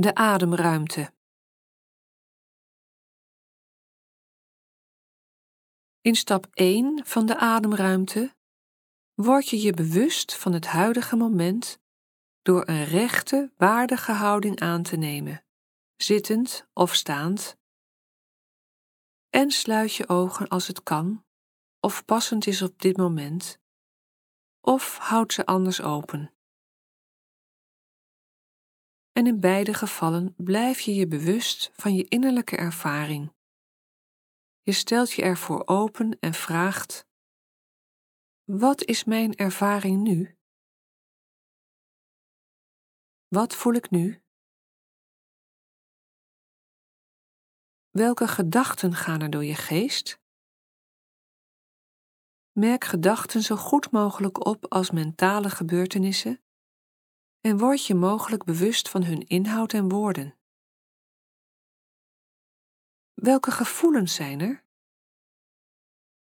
De 0.00 0.14
ademruimte. 0.14 1.12
In 6.00 6.14
stap 6.14 6.46
1 6.52 7.06
van 7.06 7.26
de 7.26 7.36
ademruimte 7.36 8.36
word 9.14 9.48
je 9.48 9.60
je 9.60 9.72
bewust 9.72 10.36
van 10.36 10.52
het 10.52 10.66
huidige 10.66 11.16
moment 11.16 11.80
door 12.42 12.68
een 12.68 12.84
rechte, 12.84 13.52
waardige 13.56 14.12
houding 14.12 14.60
aan 14.60 14.82
te 14.82 14.96
nemen, 14.96 15.44
zittend 15.96 16.66
of 16.72 16.94
staand. 16.94 17.56
En 19.28 19.50
sluit 19.50 19.94
je 19.94 20.08
ogen 20.08 20.48
als 20.48 20.66
het 20.66 20.82
kan 20.82 21.24
of 21.80 22.04
passend 22.04 22.46
is 22.46 22.62
op 22.62 22.80
dit 22.80 22.96
moment, 22.96 23.58
of 24.60 24.98
houd 24.98 25.32
ze 25.32 25.46
anders 25.46 25.80
open. 25.80 26.34
En 29.12 29.26
in 29.26 29.40
beide 29.40 29.74
gevallen 29.74 30.34
blijf 30.36 30.80
je 30.80 30.94
je 30.94 31.06
bewust 31.06 31.70
van 31.72 31.94
je 31.94 32.08
innerlijke 32.08 32.56
ervaring. 32.56 33.32
Je 34.62 34.72
stelt 34.72 35.12
je 35.12 35.22
ervoor 35.22 35.66
open 35.66 36.18
en 36.20 36.34
vraagt: 36.34 37.06
Wat 38.44 38.84
is 38.84 39.04
mijn 39.04 39.34
ervaring 39.36 40.02
nu? 40.02 40.38
Wat 43.28 43.54
voel 43.54 43.72
ik 43.72 43.90
nu? 43.90 44.22
Welke 47.90 48.28
gedachten 48.28 48.94
gaan 48.94 49.20
er 49.20 49.30
door 49.30 49.44
je 49.44 49.54
geest? 49.54 50.20
Merk 52.52 52.84
gedachten 52.84 53.42
zo 53.42 53.56
goed 53.56 53.90
mogelijk 53.90 54.46
op 54.46 54.66
als 54.72 54.90
mentale 54.90 55.50
gebeurtenissen 55.50 56.44
en 57.40 57.58
word 57.58 57.86
je 57.86 57.94
mogelijk 57.94 58.44
bewust 58.44 58.88
van 58.88 59.04
hun 59.04 59.26
inhoud 59.26 59.72
en 59.72 59.88
woorden. 59.88 60.38
Welke 63.14 63.50
gevoelens 63.50 64.14
zijn 64.14 64.40
er? 64.40 64.64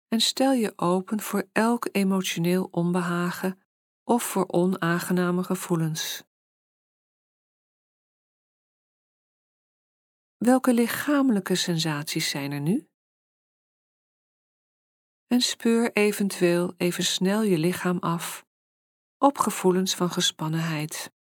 En 0.07 0.21
stel 0.21 0.51
je 0.51 0.73
open 0.75 1.21
voor 1.21 1.49
elk 1.51 1.89
emotioneel 1.91 2.67
onbehagen 2.71 3.61
of 4.03 4.23
voor 4.23 4.47
onaangename 4.47 5.43
gevoelens. 5.43 6.23
Welke 10.37 10.73
lichamelijke 10.73 11.55
sensaties 11.55 12.29
zijn 12.29 12.51
er 12.51 12.61
nu? 12.61 12.89
En 15.27 15.41
speur 15.41 15.91
eventueel 15.91 16.73
even 16.77 17.03
snel 17.03 17.41
je 17.41 17.57
lichaam 17.57 17.97
af 17.99 18.45
op 19.21 19.37
gevoelens 19.37 19.95
van 19.95 20.09
gespannenheid. 20.09 21.13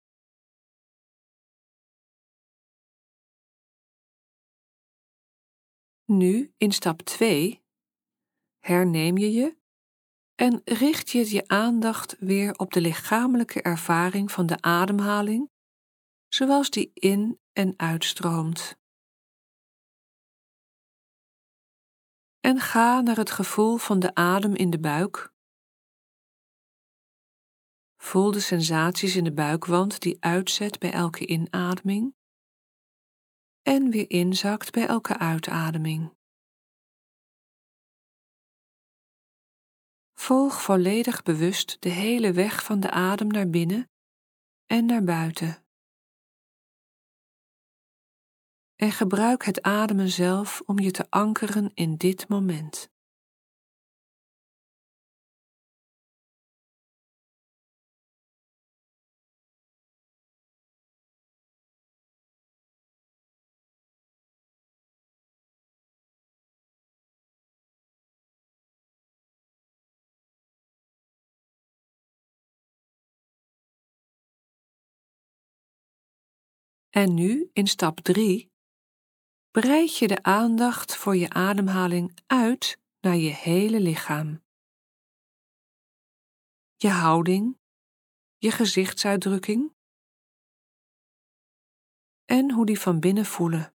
Nu, 6.04 6.54
in 6.56 6.72
stap 6.72 7.02
2, 7.02 7.62
herneem 8.58 9.18
je 9.18 9.32
je 9.32 9.58
en 10.34 10.60
richt 10.64 11.10
je 11.10 11.34
je 11.34 11.48
aandacht 11.48 12.16
weer 12.18 12.58
op 12.58 12.72
de 12.72 12.80
lichamelijke 12.80 13.62
ervaring 13.62 14.32
van 14.32 14.46
de 14.46 14.60
ademhaling, 14.60 15.50
zoals 16.28 16.70
die 16.70 16.90
in 16.94 17.40
en 17.52 17.74
uitstroomt. 17.76 18.78
En 22.40 22.60
ga 22.60 23.00
naar 23.00 23.16
het 23.16 23.30
gevoel 23.30 23.76
van 23.76 23.98
de 23.98 24.14
adem 24.14 24.54
in 24.54 24.70
de 24.70 24.80
buik. 24.80 25.32
Voel 28.02 28.30
de 28.30 28.40
sensaties 28.40 29.16
in 29.16 29.24
de 29.24 29.32
buikwand 29.32 30.00
die 30.00 30.16
uitzet 30.20 30.78
bij 30.78 30.92
elke 30.92 31.26
inademing 31.26 32.14
en 33.62 33.90
weer 33.90 34.10
inzakt 34.10 34.72
bij 34.72 34.86
elke 34.86 35.18
uitademing. 35.18 36.16
Volg 40.14 40.62
volledig 40.62 41.22
bewust 41.22 41.76
de 41.80 41.88
hele 41.88 42.32
weg 42.32 42.64
van 42.64 42.80
de 42.80 42.90
adem 42.90 43.26
naar 43.26 43.50
binnen 43.50 43.90
en 44.66 44.86
naar 44.86 45.04
buiten. 45.04 45.64
En 48.76 48.92
gebruik 48.92 49.44
het 49.44 49.62
ademen 49.62 50.08
zelf 50.08 50.62
om 50.66 50.78
je 50.78 50.90
te 50.90 51.10
ankeren 51.10 51.70
in 51.74 51.96
dit 51.96 52.28
moment. 52.28 52.90
En 76.90 77.14
nu, 77.14 77.50
in 77.52 77.66
stap 77.66 78.00
3, 78.00 78.52
breid 79.50 79.96
je 79.96 80.08
de 80.08 80.22
aandacht 80.22 80.96
voor 80.96 81.16
je 81.16 81.30
ademhaling 81.30 82.18
uit 82.26 82.78
naar 83.00 83.16
je 83.16 83.30
hele 83.30 83.80
lichaam. 83.80 84.42
Je 86.76 86.88
houding, 86.88 87.58
je 88.38 88.50
gezichtsuitdrukking 88.50 89.74
en 92.24 92.50
hoe 92.50 92.66
die 92.66 92.80
van 92.80 93.00
binnen 93.00 93.26
voelen. 93.26 93.74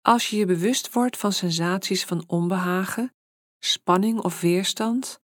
Als 0.00 0.30
je 0.30 0.36
je 0.36 0.46
bewust 0.46 0.92
wordt 0.92 1.16
van 1.16 1.32
sensaties 1.32 2.04
van 2.04 2.28
onbehagen, 2.28 3.14
spanning 3.58 4.20
of 4.20 4.40
weerstand, 4.40 5.20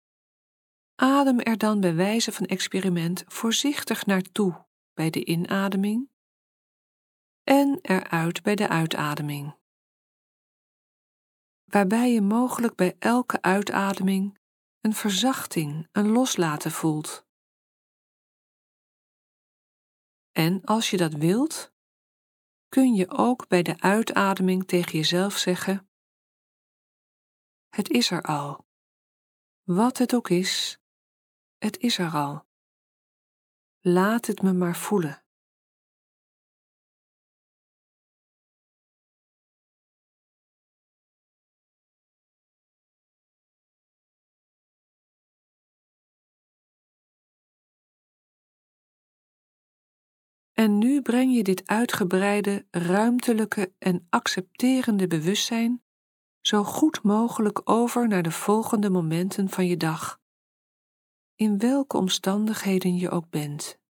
adem 0.94 1.40
er 1.40 1.58
dan 1.58 1.80
bij 1.80 1.94
wijze 1.94 2.32
van 2.32 2.46
experiment 2.46 3.24
voorzichtig 3.26 4.06
naartoe 4.06 4.63
bij 4.94 5.10
de 5.10 5.24
inademing 5.24 6.10
en 7.42 7.78
eruit 7.82 8.42
bij 8.42 8.54
de 8.54 8.68
uitademing. 8.68 9.56
Waarbij 11.64 12.12
je 12.12 12.20
mogelijk 12.20 12.74
bij 12.74 12.96
elke 12.98 13.42
uitademing 13.42 14.38
een 14.80 14.94
verzachting, 14.94 15.88
een 15.92 16.08
loslaten 16.08 16.70
voelt. 16.70 17.26
En 20.32 20.64
als 20.64 20.90
je 20.90 20.96
dat 20.96 21.12
wilt, 21.12 21.72
kun 22.68 22.94
je 22.94 23.10
ook 23.10 23.48
bij 23.48 23.62
de 23.62 23.80
uitademing 23.80 24.66
tegen 24.66 24.92
jezelf 24.92 25.36
zeggen: 25.36 25.88
Het 27.68 27.90
is 27.90 28.10
er 28.10 28.22
al. 28.22 28.66
Wat 29.62 29.98
het 29.98 30.14
ook 30.14 30.28
is, 30.28 30.78
het 31.58 31.78
is 31.78 31.98
er 31.98 32.10
al. 32.10 32.46
Laat 33.86 34.26
het 34.26 34.42
me 34.42 34.52
maar 34.52 34.76
voelen. 34.76 35.22
En 50.52 50.78
nu 50.78 51.02
breng 51.02 51.34
je 51.34 51.42
dit 51.42 51.66
uitgebreide, 51.66 52.66
ruimtelijke 52.70 53.74
en 53.78 54.06
accepterende 54.10 55.06
bewustzijn 55.06 55.82
zo 56.40 56.62
goed 56.62 57.02
mogelijk 57.02 57.70
over 57.70 58.08
naar 58.08 58.22
de 58.22 58.30
volgende 58.30 58.90
momenten 58.90 59.48
van 59.48 59.66
je 59.66 59.76
dag 59.76 60.22
in 61.36 61.58
welke 61.58 61.96
omstandigheden 61.96 62.96
je 62.96 63.10
ook 63.10 63.30
bent. 63.30 63.82